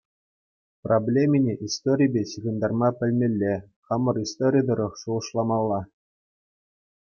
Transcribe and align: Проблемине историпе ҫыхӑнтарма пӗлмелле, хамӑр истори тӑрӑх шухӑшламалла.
Проблемине 0.85 1.53
историпе 1.67 2.23
ҫыхӑнтарма 2.31 2.89
пӗлмелле, 3.03 3.53
хамӑр 3.91 4.15
истори 4.25 4.61
тӑрӑх 4.67 4.93
шухӑшламалла. 5.03 5.81